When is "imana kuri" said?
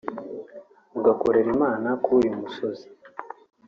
1.55-2.17